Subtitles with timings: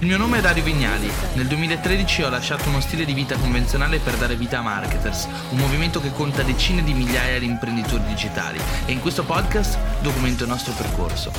[0.00, 1.10] Il mio nome è Dario Vignali.
[1.36, 5.56] Nel 2013 ho lasciato uno stile di vita convenzionale per dare vita a Marketers, un
[5.56, 10.50] movimento che conta decine di migliaia di imprenditori digitali e in questo podcast documento il
[10.50, 11.32] nostro percorso.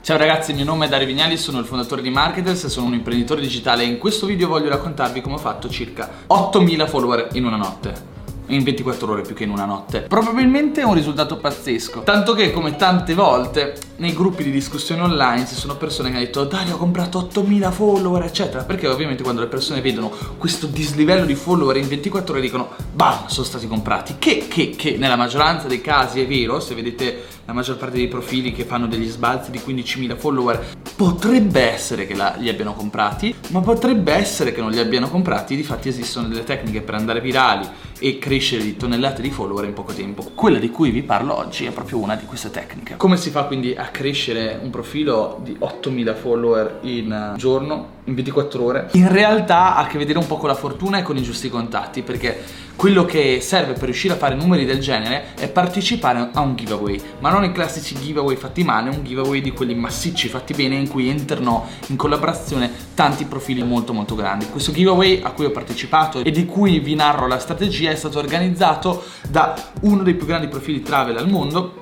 [0.00, 2.86] Ciao ragazzi, il mio nome è Dario Vignali, sono il fondatore di Marketers e sono
[2.86, 7.28] un imprenditore digitale e in questo video voglio raccontarvi come ho fatto circa 8000 follower
[7.32, 8.14] in una notte
[8.48, 10.02] in 24 ore più che in una notte.
[10.02, 12.02] Probabilmente è un risultato pazzesco.
[12.02, 16.24] Tanto che, come tante volte, nei gruppi di discussione online ci sono persone che hanno
[16.24, 18.64] detto Dario ho comprato 8000 follower, eccetera.
[18.64, 23.26] Perché ovviamente quando le persone vedono questo dislivello di follower in 24 ore dicono bam,
[23.26, 24.16] sono stati comprati.
[24.18, 28.08] Che, che, che nella maggioranza dei casi è vero, se vedete la maggior parte dei
[28.08, 30.66] profili che fanno degli sbalzi di 15.000 follower,
[30.96, 35.54] potrebbe essere che la, li abbiano comprati, ma potrebbe essere che non li abbiano comprati.
[35.54, 37.66] Difatti esistono delle tecniche per andare virali
[37.98, 40.30] e crescere di tonnellate di follower in poco tempo.
[40.34, 42.96] Quella di cui vi parlo oggi è proprio una di queste tecniche.
[42.96, 48.62] Come si fa quindi a crescere un profilo di 8000 follower in giorno, in 24
[48.62, 48.88] ore?
[48.92, 51.48] In realtà ha a che vedere un po' con la fortuna e con i giusti
[51.48, 56.40] contatti, perché quello che serve per riuscire a fare numeri del genere è partecipare a
[56.40, 60.52] un giveaway, ma non i classici giveaway fatti male, un giveaway di quelli massicci fatti
[60.52, 64.46] bene in cui entrano in collaborazione tanti profili molto molto grandi.
[64.50, 68.18] Questo giveaway a cui ho partecipato e di cui vi narro la strategia è stato
[68.18, 71.78] organizzato da uno dei più grandi profili travel al mondo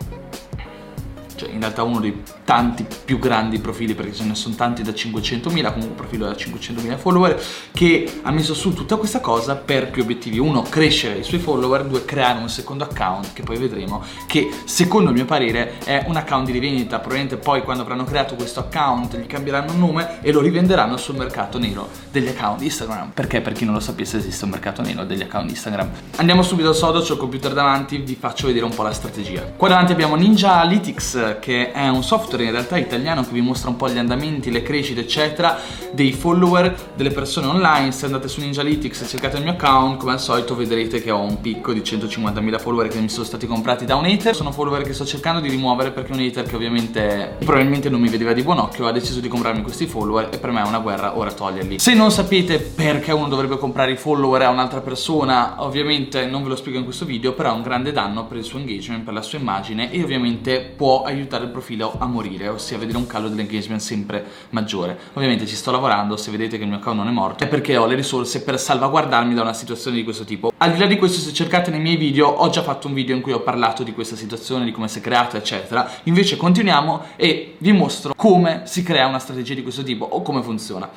[1.55, 5.43] in realtà uno dei tanti più grandi profili perché ce ne sono tanti da 500.000
[5.43, 7.43] comunque un profilo da 500.000 follower
[7.73, 10.39] che ha messo su tutta questa cosa per più obiettivi.
[10.39, 15.11] Uno crescere i suoi follower due creare un secondo account che poi vedremo che secondo
[15.11, 19.17] il mio parere è un account di rivendita probabilmente poi quando avranno creato questo account
[19.17, 23.11] gli cambieranno nome e lo rivenderanno sul mercato nero degli account Instagram.
[23.13, 23.41] Perché?
[23.41, 25.91] Per chi non lo sapesse esiste un mercato nero degli account Instagram.
[26.17, 29.43] Andiamo subito al sodo c'ho il computer davanti vi faccio vedere un po' la strategia.
[29.57, 33.71] Qua davanti abbiamo Ninja Analytics che è un software in realtà italiano che vi mostra
[33.71, 35.59] un po' gli andamenti, le crescite eccetera
[35.93, 37.93] dei follower delle persone online.
[37.93, 41.21] Se andate su Ninjalytics e cercate il mio account come al solito vedrete che ho
[41.21, 44.35] un picco di 150.000 follower che mi sono stati comprati da un hater.
[44.35, 48.09] Sono follower che sto cercando di rimuovere perché un hater che ovviamente probabilmente non mi
[48.09, 50.81] vedeva di buon occhio ha deciso di comprarmi questi follower e per me è una
[50.81, 51.79] guerra ora toglierli.
[51.79, 56.49] Se non sapete perché uno dovrebbe comprare i follower a un'altra persona ovviamente non ve
[56.51, 59.15] lo spiego in questo video però è un grande danno per il suo engagement per
[59.15, 63.07] la sua immagine e ovviamente può aiutare il profilo a morire, ossia a vedere un
[63.07, 64.99] calo dell'engagement sempre maggiore.
[65.15, 67.77] Ovviamente ci sto lavorando, se vedete che il mio account non è morto, è perché
[67.77, 70.53] ho le risorse per salvaguardarmi da una situazione di questo tipo.
[70.57, 73.15] Al di là di questo, se cercate nei miei video, ho già fatto un video
[73.15, 75.91] in cui ho parlato di questa situazione, di come si è creata, eccetera.
[76.05, 80.43] Invece continuiamo e vi mostro come si crea una strategia di questo tipo o come
[80.43, 80.89] funziona.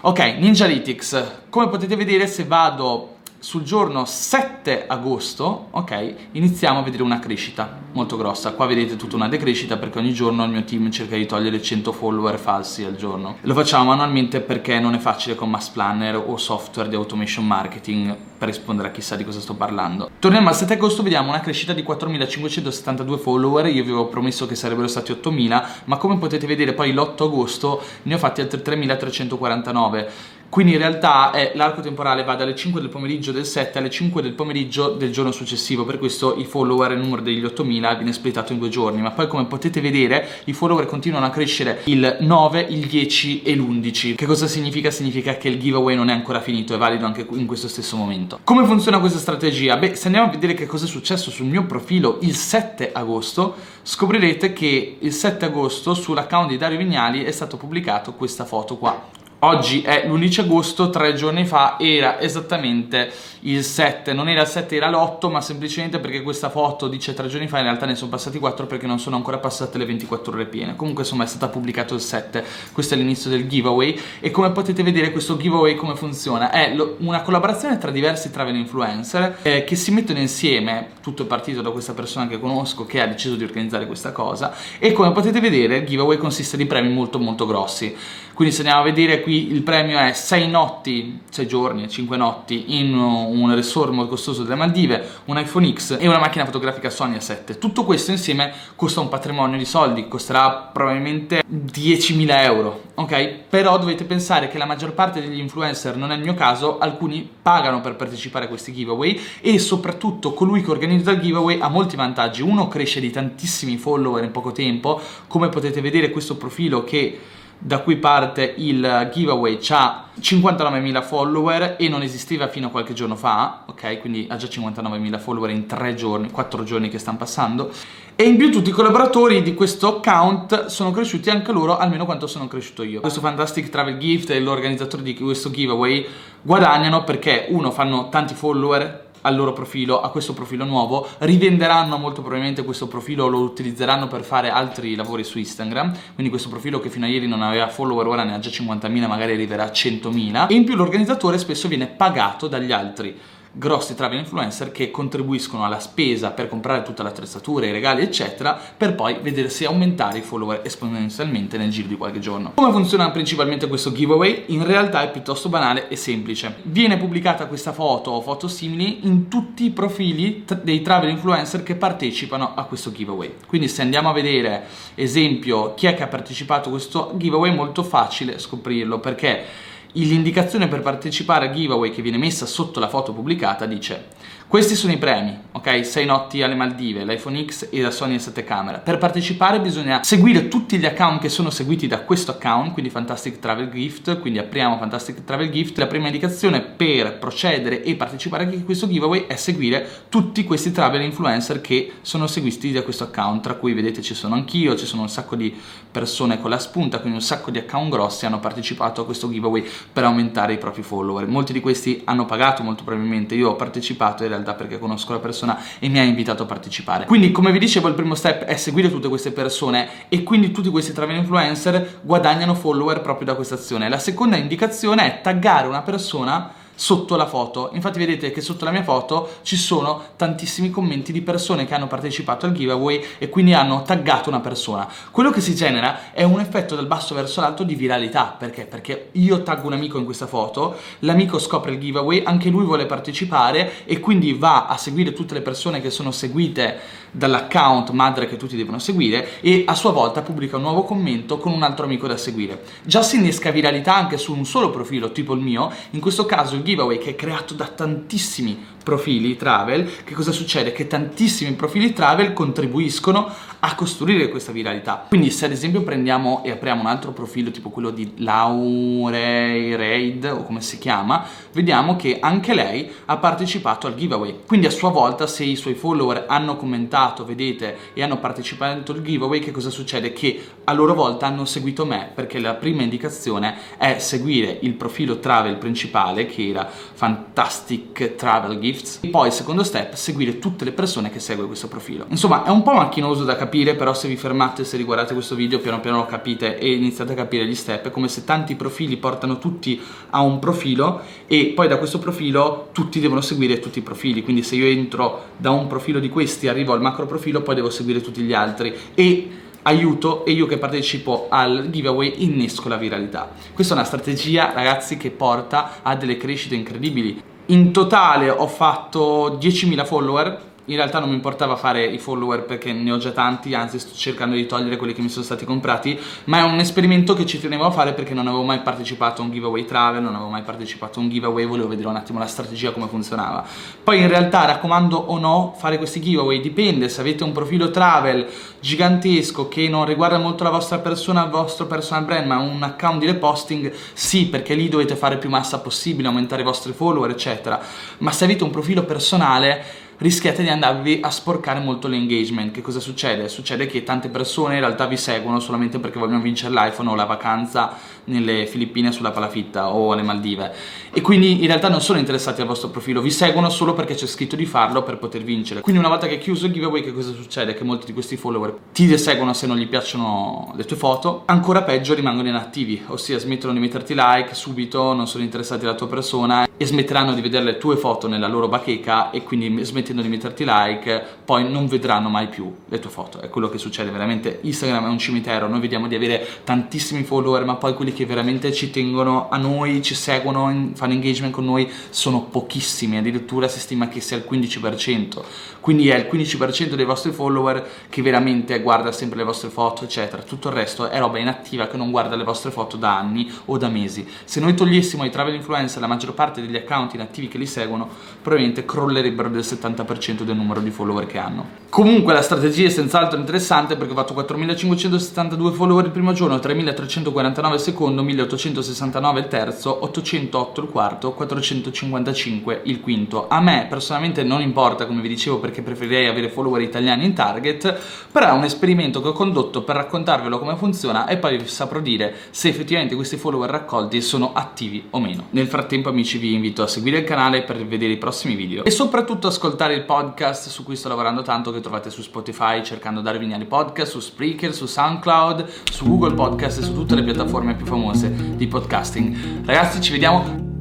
[0.00, 7.02] Ok, Ninjalytics, come potete vedere se vado sul giorno 7 agosto, ok, iniziamo a vedere
[7.02, 8.52] una crescita molto grossa.
[8.52, 11.90] Qua vedete tutta una decrescita perché ogni giorno il mio team cerca di togliere 100
[11.90, 13.38] follower falsi al giorno.
[13.40, 18.16] Lo facciamo manualmente perché non è facile con Mass Planner o software di automation marketing
[18.38, 20.10] per rispondere a chissà di cosa sto parlando.
[20.20, 23.66] Torniamo al 7 agosto, vediamo una crescita di 4572 follower.
[23.66, 27.82] Io vi avevo promesso che sarebbero stati 8000, ma come potete vedere poi l'8 agosto
[28.04, 32.90] ne ho fatti altri 3349 quindi in realtà eh, l'arco temporale va dalle 5 del
[32.90, 36.98] pomeriggio del 7 alle 5 del pomeriggio del giorno successivo, per questo i follower, il
[36.98, 40.84] numero degli 8000 viene splittato in due giorni, ma poi come potete vedere i follower
[40.84, 44.14] continuano a crescere il 9, il 10 e l'11.
[44.14, 44.90] Che cosa significa?
[44.90, 48.40] Significa che il giveaway non è ancora finito, è valido anche in questo stesso momento.
[48.44, 49.78] Come funziona questa strategia?
[49.78, 53.54] Beh, se andiamo a vedere che cosa è successo sul mio profilo il 7 agosto,
[53.82, 59.20] scoprirete che il 7 agosto sull'account di Dario Vignali è stato pubblicato questa foto qua
[59.44, 63.10] Oggi è l'11 agosto, tre giorni fa era esattamente
[63.40, 67.26] il 7, non era il 7 era l'8 ma semplicemente perché questa foto dice tre
[67.26, 70.32] giorni fa in realtà ne sono passati 4 perché non sono ancora passate le 24
[70.32, 70.76] ore piene.
[70.76, 73.98] Comunque insomma è stato pubblicato il 7 questo è l'inizio del giveaway.
[74.20, 76.52] E come potete vedere questo giveaway come funziona?
[76.52, 81.26] È lo, una collaborazione tra diversi travel influencer eh, che si mettono insieme tutto è
[81.26, 84.54] partito da questa persona che conosco che ha deciso di organizzare questa cosa.
[84.78, 87.92] E come potete vedere il giveaway consiste di premi molto molto grossi
[88.34, 92.78] quindi se andiamo a vedere qui il premio è 6 notti 6 giorni 5 notti
[92.78, 97.16] in un resort molto costoso delle Maldive, un iPhone X e una macchina fotografica Sony
[97.16, 97.58] A7.
[97.58, 103.28] Tutto questo insieme costa un patrimonio di soldi, costerà probabilmente 10.000 euro, ok?
[103.48, 107.28] Però dovete pensare che la maggior parte degli influencer, non è il mio caso, alcuni
[107.42, 111.96] pagano per partecipare a questi giveaway e soprattutto colui che organizza il giveaway ha molti
[111.96, 112.42] vantaggi.
[112.42, 117.18] Uno cresce di tantissimi follower in poco tempo, come potete vedere questo profilo che
[117.64, 123.14] da cui parte il giveaway ha 59.000 follower e non esisteva fino a qualche giorno
[123.14, 124.00] fa, ok?
[124.00, 127.70] Quindi ha già 59.000 follower in 3 giorni, 4 giorni che stanno passando.
[128.16, 132.26] E in più tutti i collaboratori di questo account sono cresciuti anche loro almeno quanto
[132.26, 133.00] sono cresciuto io.
[133.00, 136.04] Questo Fantastic Travel Gift e l'organizzatore di questo giveaway
[136.42, 142.20] guadagnano perché uno fanno tanti follower, al loro profilo, a questo profilo nuovo, rivenderanno molto
[142.20, 146.90] probabilmente questo profilo, lo utilizzeranno per fare altri lavori su Instagram, quindi questo profilo che
[146.90, 150.48] fino a ieri non aveva follower ora ne ha già 50.000, magari arriverà a 100.000
[150.48, 153.18] e in più l'organizzatore spesso viene pagato dagli altri
[153.52, 158.94] grossi travel influencer che contribuiscono alla spesa per comprare tutta l'attrezzatura, i regali, eccetera, per
[158.94, 162.52] poi vedersi aumentare i follower esponenzialmente nel giro di qualche giorno.
[162.54, 164.44] Come funziona principalmente questo giveaway?
[164.46, 166.56] In realtà è piuttosto banale e semplice.
[166.62, 171.74] Viene pubblicata questa foto o foto simili in tutti i profili dei travel influencer che
[171.74, 173.34] partecipano a questo giveaway.
[173.46, 174.64] Quindi se andiamo a vedere,
[174.94, 180.68] esempio, chi è che ha partecipato a questo giveaway, è molto facile scoprirlo perché l'indicazione
[180.68, 184.06] per partecipare al giveaway che viene messa sotto la foto pubblicata dice
[184.52, 185.82] questi sono i premi, ok?
[185.82, 188.80] 6 notti alle Maldive, l'iPhone X e la Sony 7 camera.
[188.80, 193.38] Per partecipare bisogna seguire tutti gli account che sono seguiti da questo account, quindi Fantastic
[193.38, 195.78] Travel Gift, quindi apriamo Fantastic Travel Gift.
[195.78, 201.00] La prima indicazione per procedere e partecipare a questo giveaway è seguire tutti questi travel
[201.00, 205.00] influencer che sono seguiti da questo account, tra cui vedete ci sono anch'io, ci sono
[205.00, 205.58] un sacco di
[205.90, 209.64] persone con la spunta, quindi un sacco di account grossi hanno partecipato a questo giveaway
[209.90, 211.26] per aumentare i propri follower.
[211.26, 215.12] Molti di questi hanno pagato molto probabilmente, io ho partecipato in realtà realtà perché conosco
[215.12, 217.04] la persona e mi ha invitato a partecipare.
[217.06, 220.68] Quindi come vi dicevo il primo step è seguire tutte queste persone e quindi tutti
[220.68, 223.88] questi travel influencer guadagnano follower proprio da questa azione.
[223.88, 227.70] La seconda indicazione è taggare una persona sotto la foto.
[227.74, 231.86] Infatti vedete che sotto la mia foto ci sono tantissimi commenti di persone che hanno
[231.86, 234.88] partecipato al giveaway e quindi hanno taggato una persona.
[235.10, 238.34] Quello che si genera è un effetto dal basso verso l'alto di viralità.
[238.38, 238.64] Perché?
[238.64, 242.86] Perché io taggo un amico in questa foto, l'amico scopre il giveaway, anche lui vuole
[242.86, 248.36] partecipare e quindi va a seguire tutte le persone che sono seguite dall'account madre che
[248.36, 252.06] tutti devono seguire e a sua volta pubblica un nuovo commento con un altro amico
[252.06, 252.62] da seguire.
[252.82, 256.54] Già si innesca viralità anche su un solo profilo, tipo il mio, in questo caso
[256.54, 260.72] il giveaway che è creato da tantissimi profili travel, che cosa succede?
[260.72, 263.30] Che tantissimi profili travel contribuiscono
[263.64, 265.06] a costruire questa viralità.
[265.08, 270.24] Quindi se ad esempio prendiamo e apriamo un altro profilo tipo quello di Laurey Raid
[270.24, 274.40] o come si chiama, vediamo che anche lei ha partecipato al giveaway.
[274.46, 279.02] Quindi a sua volta se i suoi follower hanno commentato, vedete, e hanno partecipato al
[279.02, 280.12] giveaway, che cosa succede?
[280.12, 285.18] Che a loro volta hanno seguito me perché la prima indicazione è seguire il profilo
[285.18, 291.10] travel principale che era Fantastic Travel Gifts e poi secondo step seguire tutte le persone
[291.10, 292.06] che segue questo profilo.
[292.08, 295.60] Insomma è un po' macchinoso da capire però se vi fermate, se riguardate questo video
[295.60, 298.96] piano piano lo capite e iniziate a capire gli step è come se tanti profili
[298.96, 299.80] portano tutti
[300.10, 304.42] a un profilo e poi da questo profilo tutti devono seguire tutti i profili quindi
[304.42, 308.00] se io entro da un profilo di questi arrivo al macro profilo poi devo seguire
[308.00, 309.30] tutti gli altri e
[309.62, 313.30] aiuto e io che partecipo al giveaway innesco la viralità.
[313.52, 317.22] Questa è una strategia, ragazzi, che porta a delle crescite incredibili.
[317.46, 322.72] In totale ho fatto 10.000 follower in realtà non mi importava fare i follower perché
[322.72, 325.98] ne ho già tanti, anzi sto cercando di togliere quelli che mi sono stati comprati,
[326.24, 329.24] ma è un esperimento che ci tenevo a fare perché non avevo mai partecipato a
[329.24, 332.26] un giveaway travel, non avevo mai partecipato a un giveaway, volevo vedere un attimo la
[332.26, 333.44] strategia come funzionava.
[333.82, 338.28] Poi in realtà raccomando o no fare questi giveaway, dipende se avete un profilo travel
[338.60, 343.00] gigantesco che non riguarda molto la vostra persona, il vostro personal brand, ma un account
[343.00, 347.60] di reposting, sì, perché lì dovete fare più massa possibile, aumentare i vostri follower, eccetera.
[347.98, 352.52] Ma se avete un profilo personale rischiate di andarvi a sporcare molto l'engagement.
[352.52, 353.28] Che cosa succede?
[353.28, 357.04] Succede che tante persone in realtà vi seguono solamente perché vogliono vincere l'iPhone o la
[357.04, 360.52] vacanza nelle Filippine sulla palafitta o alle Maldive
[360.92, 364.06] e quindi in realtà non sono interessati al vostro profilo, vi seguono solo perché c'è
[364.06, 365.60] scritto di farlo per poter vincere.
[365.60, 367.54] Quindi una volta che è chiuso il giveaway che cosa succede?
[367.54, 371.62] Che molti di questi follower ti deseguono se non gli piacciono le tue foto, ancora
[371.62, 376.46] peggio rimangono inattivi, ossia smettono di metterti like subito, non sono interessati alla tua persona
[376.56, 380.44] e smetteranno di vedere le tue foto nella loro bacheca e quindi smettendo di metterti
[380.46, 383.20] like poi non vedranno mai più le tue foto.
[383.20, 384.40] È quello che succede veramente.
[384.42, 388.06] Instagram è un cimitero, noi vediamo di avere tantissimi follower ma poi quelli quelli che
[388.06, 393.60] veramente ci tengono a noi, ci seguono, fanno engagement con noi, sono pochissimi, addirittura si
[393.60, 395.22] stima che sia il 15%.
[395.60, 400.22] Quindi è il 15% dei vostri follower che veramente guarda sempre le vostre foto, eccetera.
[400.22, 403.56] Tutto il resto è roba inattiva che non guarda le vostre foto da anni o
[403.58, 404.06] da mesi.
[404.24, 407.88] Se noi togliessimo i travel influencer la maggior parte degli account inattivi che li seguono,
[408.20, 411.60] probabilmente crollerebbero del 70% del numero di follower che hanno.
[411.68, 417.54] Comunque la strategia è senz'altro interessante perché ho fatto 4572 follower il primo giorno, 3349
[417.54, 423.26] il secondo, 1869 il terzo, 808 il quarto, 455 il quinto.
[423.26, 427.76] A me personalmente non importa, come vi dicevo, perché preferirei avere follower italiani in target,
[428.12, 431.80] però è un esperimento che ho condotto per raccontarvelo come funziona e poi vi saprò
[431.80, 435.26] dire se effettivamente questi follower raccolti sono attivi o meno.
[435.30, 438.70] Nel frattempo amici vi invito a seguire il canale per vedere i prossimi video e
[438.70, 443.46] soprattutto ascoltare il podcast su cui sto lavorando tanto che trovate su Spotify cercando Darwiniani
[443.46, 448.12] Podcast, su Spreaker, su SoundCloud, su Google Podcast e su tutte le piattaforme più famose
[448.36, 449.46] di podcasting.
[449.46, 450.51] Ragazzi ci vediamo